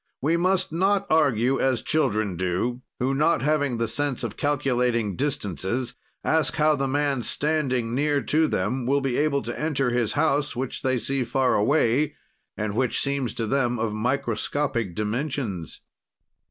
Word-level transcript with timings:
We 0.19 0.35
must 0.35 0.71
not 0.71 1.05
argue 1.11 1.59
as 1.59 1.83
children 1.83 2.35
do, 2.35 2.81
who, 2.99 3.13
not 3.13 3.43
having 3.43 3.77
the 3.77 3.87
sense 3.87 4.23
of 4.23 4.35
calculating 4.35 5.15
distances, 5.15 5.93
ask 6.23 6.55
how 6.55 6.75
the 6.75 6.87
man 6.87 7.21
standing 7.21 7.93
near 7.93 8.19
to 8.23 8.47
them 8.47 8.87
will 8.87 9.01
be 9.01 9.17
able 9.17 9.43
to 9.43 9.59
enter 9.59 9.91
his 9.91 10.13
house, 10.13 10.55
which 10.55 10.81
they 10.81 10.97
see 10.97 11.23
far 11.23 11.53
away, 11.53 12.15
and 12.57 12.75
which 12.75 12.99
seems 12.99 13.35
to 13.35 13.45
them 13.45 13.77
of 13.77 13.93
microscopic 13.93 14.95
dimensions. 14.95 15.81